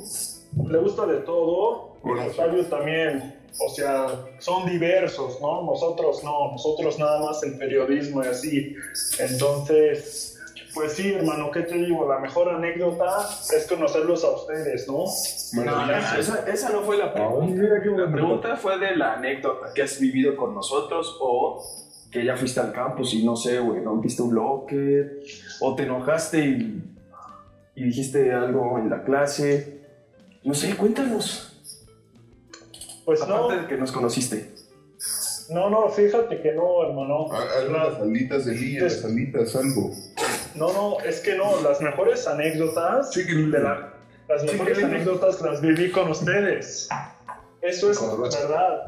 le 0.68 0.78
gusta 0.80 1.06
de 1.06 1.18
todo. 1.20 1.96
Horacio. 2.04 2.32
Octavio 2.32 2.66
también. 2.66 3.39
O 3.60 3.70
sea, 3.70 4.08
son 4.40 4.70
diversos, 4.70 5.40
¿no? 5.42 5.64
Nosotros 5.64 6.24
no, 6.24 6.52
nosotros 6.52 6.98
nada 7.00 7.20
más 7.22 7.44
el 7.44 7.58
periodismo 7.58 8.24
y 8.24 8.28
así. 8.28 8.76
Entonces, 9.20 10.40
pues 10.74 10.94
sí, 10.94 11.12
hermano, 11.12 11.50
¿qué 11.52 11.62
te 11.62 11.76
digo? 11.76 12.08
La 12.08 12.20
mejor 12.20 12.50
anécdota 12.50 13.28
es 13.56 13.66
conocerlos 13.68 14.24
a 14.24 14.32
ustedes, 14.32 14.88
¿no? 14.88 15.06
No, 15.54 15.86
no, 15.86 15.98
esa, 16.18 16.46
esa 16.48 16.70
no 16.70 16.82
fue 16.82 16.98
la 16.98 17.14
pregunta. 17.14 17.54
mira 17.54 17.82
qué 17.82 17.90
La 17.90 18.12
pregunta 18.12 18.56
fue 18.56 18.78
de 18.78 18.96
la 18.96 19.14
anécdota 19.14 19.74
que 19.74 19.82
has 19.82 20.00
vivido 20.00 20.36
con 20.36 20.54
nosotros 20.54 21.18
o 21.20 21.64
que 22.12 22.24
ya 22.24 22.38
fuiste 22.38 22.60
al 22.60 22.72
campus 22.72 23.14
y 23.14 23.24
no 23.26 23.36
sé, 23.36 23.60
güey, 23.60 23.84
rompiste 23.84 24.22
un 24.22 24.30
bloque 24.30 25.22
o 25.60 25.76
te 25.76 25.84
enojaste 25.84 26.40
y, 26.40 26.84
y 27.76 27.84
dijiste 27.84 28.32
algo 28.32 28.78
en 28.78 28.90
la 28.90 29.04
clase. 29.04 29.80
No 30.44 30.54
sé, 30.54 30.76
cuéntanos. 30.76 31.49
Pues 33.10 33.28
no, 33.28 33.46
Aparte 33.46 33.62
de 33.64 33.68
que 33.70 33.76
nos 33.78 33.92
conociste. 33.92 34.52
no, 35.50 35.68
no, 35.72 35.90
fíjate 35.90 36.44
que 36.44 36.52
no, 36.52 36.84
hermano. 36.88 37.26
Ah, 37.32 37.42
Algo 37.58 37.76
en 37.76 37.84
las 37.84 38.00
alitas 38.02 38.46
de 38.46 38.54
Lía, 38.54 38.84
las 38.84 39.04
alitas, 39.04 39.56
algo. 39.56 39.92
No, 40.54 40.72
no, 40.74 41.00
es 41.04 41.20
que 41.22 41.34
no, 41.36 41.60
las 41.64 41.82
mejores 41.82 42.28
anécdotas 42.28 43.12
Sí, 43.12 43.26
que 43.26 43.34
de 43.34 43.60
la- 43.60 43.94
las 44.28 44.44
mejores 44.44 44.78
que- 44.78 44.86
anécdotas 44.86 45.42
las 45.42 45.60
viví 45.60 45.90
con 45.90 46.12
ustedes. 46.12 46.88
Eso 47.64 47.90
es 47.90 48.00
verdad. 48.00 48.86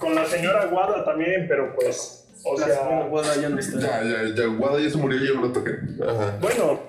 Con 0.00 0.14
la 0.14 0.24
señora 0.24 0.64
Guada 0.68 1.04
también, 1.04 1.44
pero 1.48 1.74
pues, 1.74 2.26
o 2.44 2.58
La 2.58 2.66
sea, 2.66 3.02
Guada 3.10 3.36
ya 3.36 3.50
no 3.50 3.58
está. 3.58 3.78
Ya, 3.78 4.02
ya, 4.02 4.34
ya, 4.34 4.46
Guada 4.46 4.80
ya 4.80 4.88
se 4.88 4.96
murió, 4.96 5.18
ya 5.22 5.38
no 5.38 5.48
lo 5.48 5.52
toqué. 5.52 5.72
Ajá. 6.02 6.38
bueno, 6.40 6.80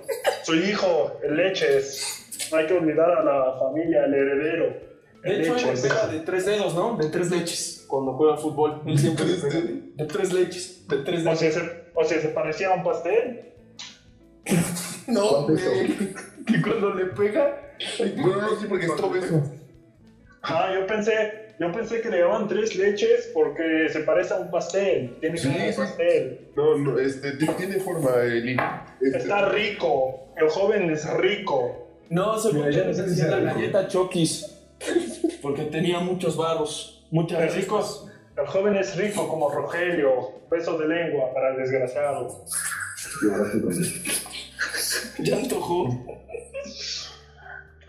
su 0.43 0.55
hijo, 0.55 1.19
el 1.21 1.35
Leches, 1.35 2.47
no 2.49 2.59
hay 2.59 2.65
que 2.67 2.75
olvidar 2.75 3.11
a 3.11 3.23
la 3.25 3.59
familia, 3.59 4.05
el 4.05 4.13
heredero. 4.13 4.88
De 5.23 5.41
hecho, 5.41 5.55
él 5.57 5.77
pega 5.81 6.07
de 6.07 6.19
tres 6.21 6.45
dedos, 6.45 6.73
¿no? 6.75 6.95
De 6.97 7.09
tres 7.09 7.29
leches. 7.29 7.85
Cuando 7.88 8.13
juega 8.13 8.38
fútbol. 8.38 8.81
Él 8.85 8.97
siempre 8.97 9.25
¿Tres 9.25 9.41
pega 9.41 9.55
de, 9.65 9.81
de 9.95 10.05
tres 10.05 10.33
leches. 10.33 10.88
De 10.88 10.97
tres 10.97 11.21
O 11.21 11.23
dedos. 11.23 11.39
sea, 11.39 11.51
se, 11.51 11.59
o 11.93 12.03
sea, 12.05 12.21
se 12.21 12.27
parecía 12.29 12.69
a 12.71 12.75
un 12.75 12.83
pastel. 12.83 13.45
No, 15.07 15.47
güey. 15.47 15.57
Que 16.45 16.61
cuando 16.61 16.93
le 16.93 17.05
pega. 17.05 17.73
Bueno, 17.97 18.41
no, 18.41 18.59
sí, 18.59 18.65
porque 18.69 18.85
es 18.85 18.95
todo 18.95 19.15
eso. 19.15 19.41
Ah, 20.43 20.71
yo 20.73 20.85
pensé, 20.85 21.55
yo 21.59 21.71
pensé 21.71 22.01
que 22.01 22.09
le 22.09 22.19
daban 22.19 22.47
tres 22.47 22.75
leches 22.75 23.31
porque 23.33 23.89
se 23.89 24.01
parece 24.01 24.35
a 24.35 24.38
un 24.38 24.51
pastel. 24.51 25.17
Tiene 25.19 25.35
Sí, 25.38 25.49
cara 25.49 25.63
de 25.65 25.73
sí. 25.73 25.79
pastel. 25.79 26.47
No, 26.55 26.77
no, 26.77 26.99
este, 26.99 27.31
ti- 27.33 27.47
tiene 27.57 27.79
forma, 27.79 28.11
Eli. 28.21 28.55
Este, 29.01 29.17
Está 29.17 29.49
rico. 29.49 30.27
El 30.38 30.47
joven 30.49 30.91
es 30.91 31.11
rico. 31.15 31.88
No, 32.11 32.38
se 32.38 32.51
ya 32.71 32.83
no 32.85 32.93
sé 32.93 33.09
si 33.15 33.21
la 33.23 33.39
galleta 33.39 33.88
Chokis. 33.88 34.58
Porque 35.41 35.63
tenía 35.65 36.00
muchos 36.00 36.36
varos. 36.38 37.07
Muchas 37.12 37.55
ricos. 37.55 38.05
rico, 38.05 38.41
El 38.41 38.48
joven 38.48 38.75
es 38.75 38.95
rico 38.95 39.27
como 39.27 39.50
Rogelio, 39.50 40.31
beso 40.50 40.77
de 40.77 40.88
lengua 40.88 41.33
para 41.33 41.51
el 41.51 41.57
desgraciado. 41.57 42.45
Él. 43.24 43.75
Ya 45.19 45.38
antojó. 45.38 46.05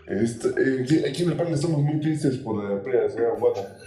Este, 0.07 0.47
eh, 0.49 0.81
aquí- 0.83 1.05
aquí 1.05 1.23
en 1.23 1.29
el 1.31 1.37
panel 1.37 1.53
estamos 1.53 1.79
muy 1.81 1.99
tristes 2.01 2.37
por 2.37 2.61
la 2.63 2.81
pérdida 2.83 3.01
de 3.03 3.07
la 3.07 3.13
señora 3.13 3.35
Guata. 3.39 3.77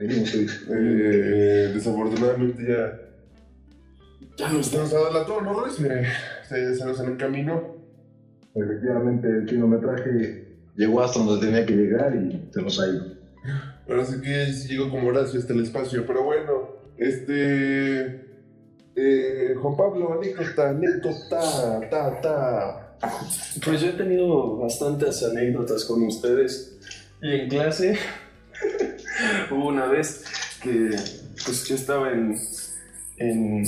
Este, 0.00 0.46
eh, 0.70 1.70
desafortunadamente 1.74 2.62
ya 2.66 2.98
Ya 4.36 4.48
no 4.48 4.54
se 4.62 4.70
está. 4.70 4.78
nos 4.78 4.94
adelantó, 4.94 5.40
¿no, 5.40 5.60
Luis? 5.60 5.78
Eh, 5.80 6.04
se, 6.48 6.74
se 6.74 6.84
nos 6.84 6.98
encaminó. 7.00 7.76
Efectivamente, 8.54 9.28
el 9.28 9.46
kilometraje 9.46 10.49
llegó 10.80 11.02
hasta 11.02 11.20
donde 11.20 11.46
tenía 11.46 11.66
que 11.66 11.74
llegar 11.74 12.14
y 12.16 12.48
se 12.50 12.62
nos 12.62 12.80
ha 12.80 12.86
ido. 12.86 13.04
Ahora 13.86 14.04
sí 14.04 14.20
que 14.20 14.46
llegó 14.68 14.88
como 14.88 15.08
Horacio 15.08 15.38
hasta 15.38 15.52
el 15.52 15.62
espacio, 15.62 16.06
pero 16.06 16.24
bueno, 16.24 16.70
este. 16.96 18.28
Eh, 18.96 19.54
Juan 19.60 19.76
Pablo, 19.76 20.14
anécdota, 20.14 20.70
anécdota, 20.70 21.80
ta, 21.90 22.20
ta. 22.20 22.96
Pues 23.64 23.80
yo 23.80 23.88
he 23.88 23.92
tenido 23.92 24.56
bastantes 24.58 25.22
anécdotas 25.22 25.84
con 25.84 26.02
ustedes. 26.02 26.78
Y 27.22 27.40
en 27.40 27.48
clase 27.48 27.98
hubo 29.50 29.68
una 29.68 29.86
vez 29.86 30.24
que 30.62 30.90
pues 31.44 31.68
yo 31.68 31.74
estaba 31.74 32.10
en, 32.10 32.36
en 33.18 33.64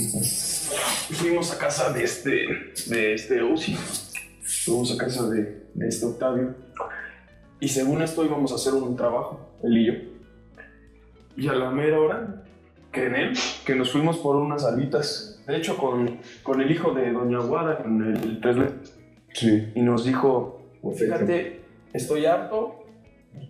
fuimos 1.11 1.53
a 1.53 1.59
casa 1.59 1.93
de 1.93 2.05
este 2.05 2.47
de 2.87 3.15
este 3.15 3.43
Uzi. 3.43 3.77
Fuimos 4.65 4.93
a 4.93 4.97
casa 4.97 5.29
de, 5.29 5.67
de 5.75 5.89
este 5.89 6.07
Octavio. 6.07 6.55
Y 7.63 7.69
según 7.69 8.03
esto 8.03 8.25
íbamos 8.25 8.51
a 8.51 8.57
hacer 8.57 8.75
un 8.75 8.97
trabajo, 8.97 9.55
él 9.63 9.79
y 9.79 9.87
yo. 9.87 9.93
Y 11.37 11.47
a 11.47 11.53
la 11.55 11.71
mera 11.71 12.01
hora, 12.01 12.43
que 12.91 13.07
en 13.07 13.15
él, 13.15 13.33
que 13.65 13.77
nos 13.77 13.93
fuimos 13.93 14.19
por 14.19 14.35
unas 14.35 14.65
alitas. 14.65 15.41
De 15.47 15.57
hecho, 15.57 15.77
con, 15.77 16.19
con 16.43 16.61
el 16.61 16.71
hijo 16.73 16.93
de 16.93 17.13
Doña 17.13 17.39
Guada, 17.39 17.79
con 17.79 18.03
el 18.17 18.41
Tesla 18.41 18.69
Sí. 19.33 19.73
y 19.77 19.81
nos 19.81 20.05
dijo, 20.05 20.61
fíjate, 20.99 21.61
estoy 21.93 22.27
harto, 22.27 22.85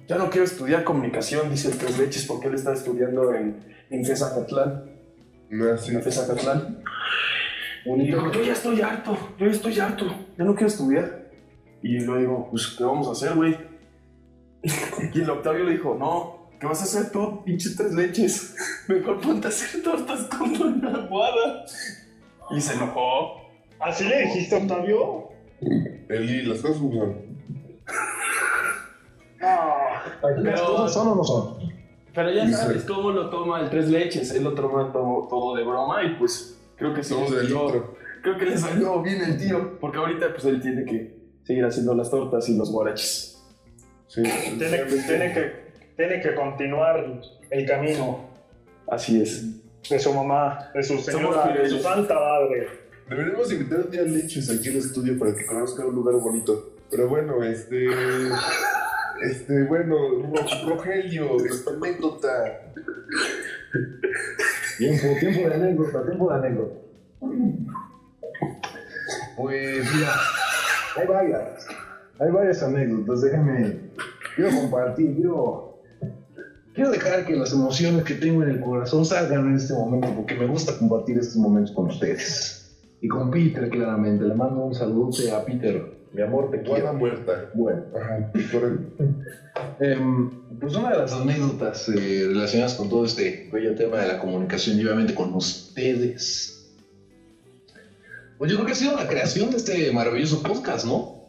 ya 0.06 0.16
no 0.18 0.28
quiero 0.30 0.44
estudiar 0.44 0.84
comunicación, 0.84 1.48
dice 1.50 1.70
el 1.72 1.78
Tres 1.78 1.98
Leches, 1.98 2.26
porque 2.26 2.48
él 2.48 2.54
está 2.54 2.72
estudiando 2.74 3.34
en, 3.34 3.56
en 3.90 4.04
Fezacatlán, 4.04 4.84
No, 5.50 5.76
sí. 5.78 5.92
en 5.94 6.02
Fezacatlán. 6.02 6.82
Y 7.86 8.00
dijo, 8.08 8.30
yo 8.30 8.42
ya 8.42 8.52
estoy 8.52 8.80
harto, 8.82 9.16
yo 9.38 9.46
ya 9.46 9.52
estoy 9.52 9.80
harto, 9.80 10.04
ya 10.38 10.44
no 10.44 10.54
quiero 10.54 10.68
estudiar. 10.68 11.30
Y 11.82 11.98
le 11.98 12.18
digo, 12.18 12.46
pues, 12.50 12.68
¿qué 12.78 12.84
vamos 12.84 13.08
a 13.08 13.12
hacer, 13.12 13.34
güey? 13.34 13.71
Y 15.12 15.20
el 15.20 15.30
Octavio 15.30 15.64
le 15.64 15.72
dijo, 15.72 15.96
no, 15.98 16.48
¿qué 16.60 16.66
vas 16.66 16.80
a 16.80 16.84
hacer 16.84 17.10
tú, 17.10 17.42
pinches 17.44 17.76
Tres 17.76 17.92
Leches? 17.92 18.54
Mejor 18.88 19.20
ponte 19.20 19.46
a 19.48 19.50
hacer 19.50 19.82
tortas 19.82 20.20
con 20.36 20.52
Doña 20.56 21.06
Guada. 21.08 21.64
Y 22.50 22.60
se 22.60 22.74
enojó. 22.74 23.42
¿Así 23.80 24.04
le 24.04 24.22
dijiste, 24.26 24.56
Octavio? 24.56 25.28
Eli, 26.08 26.42
las 26.42 26.60
cosas 26.60 26.78
son. 26.78 26.92
No. 29.40 30.42
¿Las 30.42 30.60
cosas 30.60 30.92
son 30.92 31.08
o 31.08 31.14
no 31.16 31.24
son? 31.24 31.72
Pero 32.14 32.30
ya 32.30 32.46
Sí. 32.46 32.52
sabes 32.52 32.84
cómo 32.84 33.10
lo 33.10 33.30
toma 33.30 33.60
el 33.60 33.70
Tres 33.70 33.88
Leches, 33.88 34.30
él 34.32 34.44
lo 34.44 34.54
toma 34.54 34.92
todo, 34.92 35.26
todo 35.28 35.56
de 35.56 35.64
broma 35.64 36.04
y 36.04 36.14
pues 36.16 36.58
creo 36.76 36.92
que 36.94 37.02
sí. 37.02 37.14
Le 37.14 37.36
del 37.36 37.46
litro. 37.46 37.96
Creo 38.22 38.38
que 38.38 38.44
le 38.46 38.56
salió 38.58 39.02
bien 39.02 39.20
el 39.22 39.36
tío, 39.36 39.78
porque 39.80 39.98
ahorita 39.98 40.28
pues 40.32 40.44
él 40.44 40.60
tiene 40.60 40.84
que 40.84 41.16
seguir 41.42 41.64
haciendo 41.64 41.94
las 41.94 42.08
tortas 42.10 42.48
y 42.48 42.56
los 42.56 42.70
guaraches. 42.70 43.31
Sí. 44.14 44.22
Tiene, 44.58 44.78
tiene 45.06 45.32
que, 45.32 45.52
tiene 45.96 46.20
que 46.20 46.34
continuar 46.34 47.02
el 47.50 47.66
camino 47.66 48.28
Así 48.90 49.22
es. 49.22 49.44
de 49.88 49.98
su 49.98 50.12
mamá, 50.12 50.70
de 50.74 50.82
su 50.82 50.98
señora, 50.98 51.48
de 51.54 51.66
su 51.68 51.78
santa 51.78 52.14
madre. 52.14 52.68
Deberíamos 53.08 53.50
invitar 53.52 53.80
un 53.80 53.90
día 53.90 54.02
a 54.02 54.04
Leches 54.04 54.50
aquí 54.50 54.68
al 54.68 54.76
estudio 54.76 55.18
para 55.18 55.34
que 55.34 55.46
conozca 55.46 55.86
un 55.86 55.94
lugar 55.94 56.14
bonito. 56.16 56.74
Pero 56.90 57.08
bueno, 57.08 57.42
este. 57.42 57.86
Este, 59.22 59.62
bueno, 59.64 59.94
Ro- 60.34 60.66
Rogelio, 60.68 61.36
esta 61.46 61.70
anécdota. 61.70 62.72
Tiempo, 64.78 65.06
tiempo 65.20 65.48
de 65.48 65.54
anécdota, 65.54 66.04
tiempo 66.04 66.28
de 66.32 66.34
anécdota. 66.38 66.74
Pues 69.36 69.94
mira, 69.94 70.12
hay 70.96 71.06
varias, 71.06 71.66
hay 72.22 72.30
varias 72.30 72.62
anécdotas, 72.62 73.22
déjame, 73.22 73.80
quiero 74.36 74.56
compartir, 74.56 75.14
quiero, 75.16 75.82
quiero 76.72 76.90
dejar 76.92 77.26
que 77.26 77.34
las 77.34 77.52
emociones 77.52 78.04
que 78.04 78.14
tengo 78.14 78.44
en 78.44 78.50
el 78.50 78.60
corazón 78.60 79.04
salgan 79.04 79.48
en 79.48 79.56
este 79.56 79.74
momento, 79.74 80.08
porque 80.14 80.34
me 80.34 80.46
gusta 80.46 80.78
compartir 80.78 81.18
estos 81.18 81.36
momentos 81.36 81.74
con 81.74 81.86
ustedes. 81.86 82.58
Y 83.00 83.08
con 83.08 83.32
Peter, 83.32 83.68
claramente, 83.68 84.24
le 84.24 84.34
mando 84.34 84.64
un 84.64 84.74
saludo 84.74 85.10
a 85.36 85.44
Peter, 85.44 85.84
mi 86.12 86.22
amor, 86.22 86.52
te 86.52 86.62
quiero. 86.62 86.94
muerta. 86.94 87.50
Bueno. 87.54 87.82
Ajá. 87.96 88.30
Em, 89.80 90.30
pues 90.60 90.76
una 90.76 90.90
de 90.90 90.98
las 90.98 91.12
anécdotas 91.12 91.88
eh, 91.88 92.26
relacionadas 92.28 92.74
con 92.74 92.88
todo 92.88 93.04
este 93.04 93.48
bello 93.52 93.74
tema 93.74 93.98
de 93.98 94.08
la 94.08 94.18
comunicación 94.20 94.78
y 94.78 94.84
obviamente 94.84 95.14
con 95.14 95.34
ustedes. 95.34 96.70
Pues 98.38 98.50
yo 98.50 98.58
creo 98.58 98.66
que 98.66 98.72
ha 98.72 98.76
sido 98.76 98.96
la 98.96 99.08
creación 99.08 99.50
de 99.50 99.56
este 99.56 99.90
maravilloso 99.90 100.42
podcast, 100.42 100.84
¿no? 100.86 101.21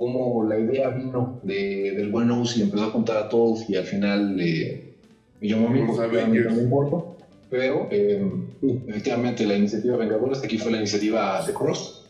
Como 0.00 0.44
la 0.44 0.58
idea 0.58 0.88
vino 0.88 1.40
de, 1.42 1.92
del 1.94 2.10
buen 2.10 2.30
Uzi 2.30 2.60
y 2.60 2.62
empezó 2.62 2.84
a 2.84 2.92
contar 2.92 3.18
a 3.18 3.28
todos 3.28 3.68
y 3.68 3.76
al 3.76 3.84
final 3.84 4.40
eh, 4.40 4.94
me 5.38 5.46
llamó 5.46 5.68
a 5.68 5.70
mí 5.72 5.82
porque 5.86 6.24
no 6.24 6.58
importa. 6.58 7.04
Pero 7.50 7.86
em, 7.90 8.46
efectivamente 8.88 9.44
la 9.44 9.58
iniciativa 9.58 9.98
Vengadores, 9.98 10.42
aquí 10.42 10.56
fue 10.56 10.72
la 10.72 10.78
iniciativa 10.78 11.44
de 11.44 11.52
Cross. 11.52 12.06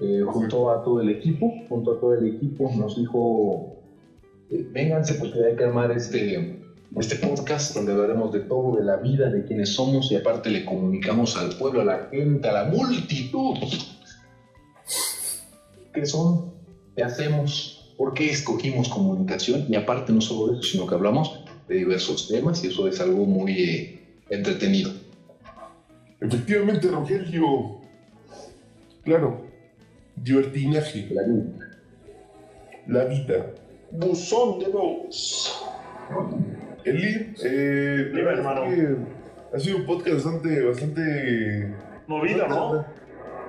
Eh, 0.00 0.22
junto 0.26 0.70
a 0.70 0.82
todo 0.82 1.02
el 1.02 1.10
equipo, 1.10 1.52
junto 1.68 1.92
a 1.92 2.00
todo 2.00 2.14
el 2.14 2.36
equipo, 2.36 2.72
nos 2.74 2.96
dijo 2.96 3.76
eh, 4.48 4.66
vénganse 4.72 5.16
porque 5.16 5.44
hay 5.44 5.56
que 5.56 5.64
armar 5.64 5.90
este, 5.90 6.62
este 6.96 7.16
podcast 7.16 7.76
donde 7.76 7.92
hablaremos 7.92 8.32
de 8.32 8.40
todo, 8.40 8.76
de 8.76 8.84
la 8.84 8.96
vida, 8.96 9.28
de 9.28 9.44
quiénes 9.44 9.74
somos 9.74 10.10
y 10.10 10.16
aparte 10.16 10.48
le 10.48 10.64
comunicamos 10.64 11.36
al 11.36 11.50
pueblo, 11.58 11.82
a 11.82 11.84
la 11.84 12.08
gente, 12.10 12.48
a 12.48 12.52
la 12.52 12.64
multitud. 12.64 13.58
¿Qué 15.92 16.06
son? 16.06 16.49
¿Qué 17.00 17.04
hacemos? 17.04 17.94
¿Por 17.96 18.12
qué 18.12 18.28
escogimos 18.28 18.90
comunicación? 18.90 19.64
Y 19.70 19.74
aparte 19.74 20.12
no 20.12 20.20
solo 20.20 20.52
de 20.52 20.58
eso, 20.58 20.72
sino 20.72 20.86
que 20.86 20.96
hablamos 20.96 21.42
de 21.66 21.76
diversos 21.76 22.28
temas 22.28 22.62
y 22.62 22.66
eso 22.66 22.86
es 22.88 23.00
algo 23.00 23.24
muy 23.24 23.52
eh, 23.58 24.00
entretenido. 24.28 24.92
Efectivamente, 26.20 26.88
Rogelio. 26.88 27.78
Claro. 29.02 29.46
Divertinaje. 30.14 31.08
La 31.10 31.22
vida. 31.22 31.78
La 32.86 33.04
vida. 33.06 33.46
Buzón 33.92 34.58
de 34.58 34.68
voz. 34.68 35.64
Eli, 36.84 37.32
eh, 37.42 38.10
Dime, 38.14 38.30
hermano. 38.30 39.06
ha 39.54 39.58
sido 39.58 39.78
un 39.78 39.86
podcast 39.86 40.16
bastante, 40.16 40.62
bastante. 40.66 41.74
Movido, 42.06 42.46
¿no? 42.46 42.84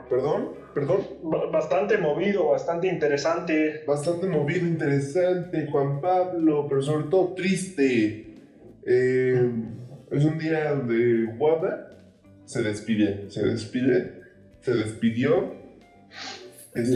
Perdón, 0.10 0.61
perdón. 0.74 1.02
Ba- 1.24 1.46
Bastante 1.52 1.98
movido, 1.98 2.50
bastante 2.50 2.88
interesante. 2.88 3.84
Bastante 3.88 4.28
movido, 4.28 4.66
interesante, 4.68 5.68
Juan 5.72 6.02
Pablo, 6.02 6.66
pero 6.70 6.82
sobre 6.82 7.08
todo 7.10 7.34
triste. 7.34 8.28
Eh, 8.86 9.52
es 10.12 10.26
un 10.26 10.38
día 10.40 10.72
donde 10.72 11.26
Guada 11.38 11.90
se 12.46 12.62
despide, 12.64 13.30
se 13.30 13.46
despide, 13.46 14.22
se 14.62 14.74
despidió. 14.74 15.54
Este, 16.74 16.96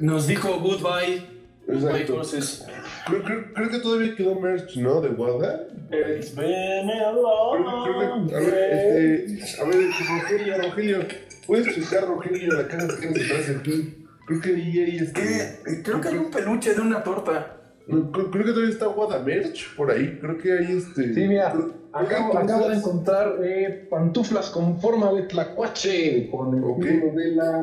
Nos 0.00 0.26
dijo 0.26 0.60
goodbye. 0.60 1.34
Goodbye, 1.66 1.86
exacto. 1.86 1.96
entonces. 2.12 2.66
Creo, 3.06 3.22
creo- 3.22 3.52
creo 3.54 3.70
que 3.70 3.78
todavía 3.78 4.14
quedó 4.14 4.38
merch, 4.38 4.76
¿no? 4.76 5.00
De 5.00 5.08
Guada. 5.08 5.66
It's 5.90 6.34
been 6.34 6.90
a 6.90 7.12
Creo, 7.12 7.84
creo 7.84 8.02
long 8.02 8.28
que, 8.28 8.34
a 8.34 8.40
ver, 8.40 8.72
este, 8.72 9.60
a 9.60 9.64
ver, 9.64 9.76
Rogelio, 10.08 10.62
Rogelio, 10.62 10.98
¿puedes 11.46 11.74
checar, 11.74 12.06
Rogelio, 12.06 12.52
la 12.54 12.68
cara 12.68 12.86
que 12.88 12.94
tienes 12.96 13.18
detrás 13.28 13.48
de 13.48 13.54
ti? 13.56 14.06
Creo 14.26 14.40
que 14.40 14.48
ahí 14.54 14.78
hay 14.78 14.96
este. 14.98 15.20
¿Qué? 15.20 15.82
Creo 15.82 16.00
que 16.00 16.08
hay 16.08 16.16
un 16.16 16.30
peluche 16.30 16.74
de 16.74 16.80
una 16.80 17.02
torta. 17.02 17.56
Creo, 17.86 18.10
creo 18.10 18.44
que 18.44 18.50
todavía 18.52 18.70
está 18.70 18.86
Guada 18.86 19.18
merch 19.18 19.76
por 19.76 19.90
ahí. 19.90 20.18
Creo 20.20 20.38
que 20.38 20.52
hay 20.52 20.76
este. 20.78 21.12
Sí, 21.14 21.28
mira, 21.28 21.52
creo- 21.52 21.84
Acabo, 21.92 22.68
de 22.68 22.74
encontrar 22.76 23.36
eh, 23.44 23.86
pantuflas 23.88 24.50
con 24.50 24.80
forma 24.80 25.12
de 25.12 25.22
tlacuache, 25.24 26.28
con 26.28 26.56
el 26.56 26.64
Ok. 26.64 26.82
símbolo 26.82 27.12
de 27.12 27.28
la, 27.36 27.62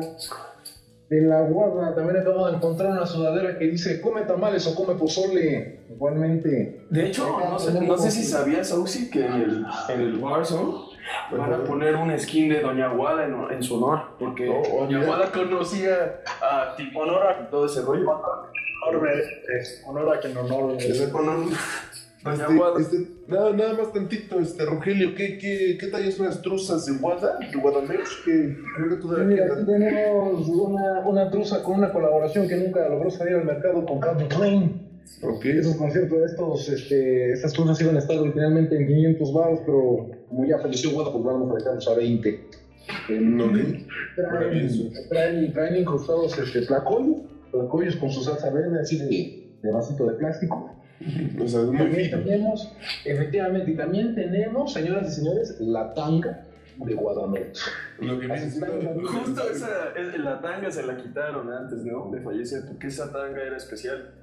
de 1.10 1.20
la 1.20 1.42
guarda. 1.42 1.94
También 1.94 2.16
acabo 2.18 2.46
de 2.48 2.56
encontrar 2.56 2.92
una 2.92 3.04
sudadera 3.04 3.58
que 3.58 3.66
dice 3.66 4.00
come 4.00 4.22
tamales 4.22 4.66
o 4.66 4.74
come 4.74 4.94
pozole. 4.94 5.80
Igualmente. 5.90 6.86
De 6.88 7.06
hecho, 7.06 7.26
no 7.40 7.58
sé, 7.58 7.78
no 7.80 7.98
sé 7.98 8.10
si 8.10 8.22
sabías, 8.24 8.72
Auxi, 8.72 9.10
que 9.10 9.26
en 9.26 9.32
el, 9.34 9.66
en 9.90 10.00
el 10.00 10.16
Warzone 10.16 10.91
van 11.30 11.52
a 11.52 11.64
poner 11.64 11.96
un 11.96 12.16
skin 12.18 12.48
de 12.48 12.60
Doña 12.60 12.88
Guada 12.88 13.24
en, 13.26 13.34
en 13.50 13.62
su 13.62 13.76
honor. 13.82 14.16
Porque 14.18 14.48
Oh, 14.48 14.84
Doña. 14.84 15.04
Guada 15.04 15.30
conocía 15.32 16.20
a 16.40 16.74
tipo 16.76 17.00
honor 17.00 17.26
a 17.26 17.48
todo 17.50 17.66
ese 17.66 17.82
rollo. 17.82 18.10
honor, 18.10 19.02
merece. 19.02 19.82
honor 19.86 20.16
a 20.16 20.20
quien 20.20 20.36
honor 20.36 20.76
Doña 22.24 22.44
Este, 22.44 22.54
Guada. 22.54 22.80
este, 22.80 22.96
nada, 23.26 23.52
nada 23.52 23.72
más 23.74 23.92
tantito, 23.92 24.38
este, 24.38 24.64
Rogelio, 24.64 25.12
¿qué, 25.16 25.38
qué, 25.38 25.76
qué 25.80 25.86
tallas 25.88 26.14
son 26.14 26.26
las 26.26 26.40
truzas 26.40 26.86
de 26.86 26.92
Guada? 26.98 27.36
¿De 27.38 27.58
Guadamex? 27.58 28.22
Que 28.24 28.56
creo 28.76 28.88
que 28.90 28.94
Sí, 28.94 29.00
todavía 29.02 29.26
Mira, 29.26 29.44
aquí 29.52 29.66
tenemos 29.66 30.48
una, 30.48 31.00
una 31.04 31.30
truza 31.32 31.64
con 31.64 31.78
una 31.78 31.92
colaboración 31.92 32.46
que 32.48 32.54
nunca 32.58 32.88
logró 32.88 33.10
salir 33.10 33.34
al 33.34 33.44
mercado 33.44 33.84
con 33.84 33.98
Calvin 33.98 34.28
Klein. 34.28 34.81
Ok. 35.22 35.44
Esos 35.44 35.76
conciertos, 35.76 36.30
estos, 36.30 36.68
este, 36.68 37.32
estas 37.32 37.52
truzas 37.52 37.80
iban 37.80 37.96
a 37.96 37.98
estar 38.00 38.16
originalmente 38.18 38.76
en 38.76 38.86
500 38.86 39.32
baros, 39.32 39.60
pero 39.64 40.10
como 40.28 40.44
ya 40.46 40.58
falleció 40.58 40.90
Guada, 40.92 41.12
pues 41.12 41.24
vamos 41.24 41.50
a 41.52 41.54
dejarlos 41.58 41.88
a 41.88 41.94
20. 41.94 42.40
Mm, 43.08 43.40
ok. 43.40 43.56
Traen, 44.16 44.92
traen, 45.08 45.52
traen 45.52 45.76
incrustados 45.76 46.36
este, 46.38 46.62
tlacoyos, 46.62 47.18
tlacoyos 47.52 47.96
con 47.96 48.10
su 48.10 48.22
salsa 48.24 48.50
verde, 48.50 48.80
así 48.80 48.98
de, 48.98 49.54
de 49.62 49.72
vasito 49.72 50.06
de 50.06 50.14
plástico. 50.14 50.74
O 51.40 51.48
sea, 51.48 51.60
es 51.62 51.66
muy 51.66 51.78
También 51.78 52.04
fino. 52.10 52.22
tenemos, 52.22 52.72
efectivamente, 53.04 53.70
y 53.72 53.76
también 53.76 54.14
tenemos, 54.14 54.72
señoras 54.72 55.08
y 55.12 55.20
señores, 55.20 55.56
la 55.60 55.94
tanga 55.94 56.46
de 56.84 56.94
Guadamex. 56.94 57.60
Lo 58.00 58.18
que 58.20 58.38
siendo. 58.38 59.00
Justo 59.08 59.50
esa, 59.50 59.92
es- 59.96 60.18
la 60.18 60.40
tanga 60.40 60.70
se 60.70 60.84
la 60.84 60.96
quitaron 60.96 61.52
antes, 61.52 61.78
¿no? 61.84 62.10
De 62.10 62.20
fallecer, 62.20 62.62
porque 62.66 62.86
esa 62.88 63.12
tanga 63.12 63.42
era 63.42 63.56
especial. 63.56 64.14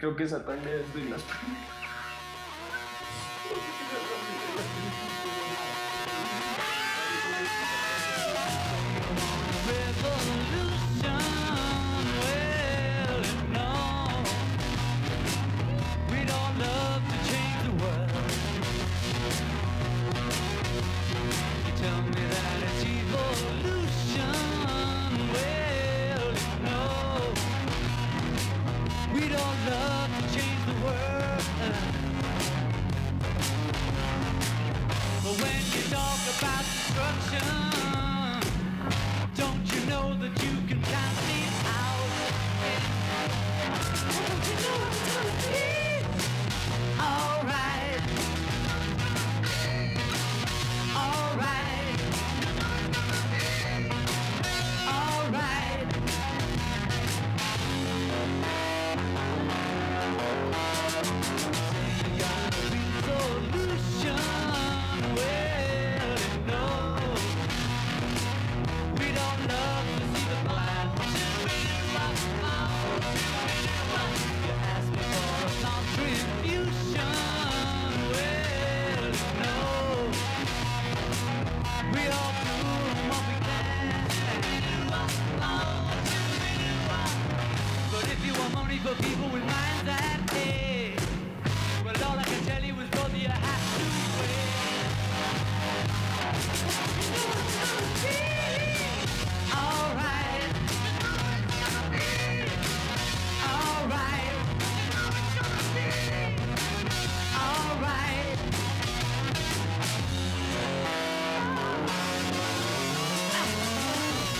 Creo 0.00 0.16
que 0.16 0.24
esa 0.24 0.42
tanga 0.42 0.70
es 0.70 0.94
de 0.94 1.04
las 1.10 1.22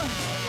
Oh, 0.03 0.41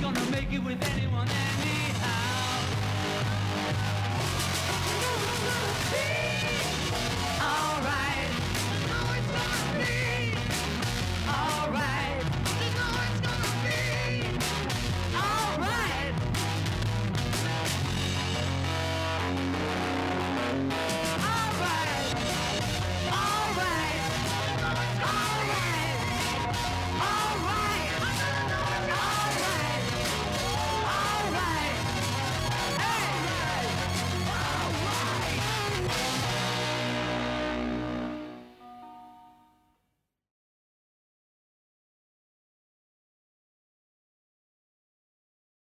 gonna 0.00 0.30
make 0.30 0.52
it 0.52 0.58
with 0.64 0.82
anyone, 0.94 1.28
anyone. 1.28 1.81